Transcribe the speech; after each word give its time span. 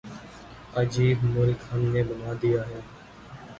عجیب 0.75 1.17
ملک 1.23 1.59
ہم 1.71 1.81
نے 1.93 2.03
بنا 2.03 2.31
دیا 2.41 2.61
ہے۔ 2.69 2.79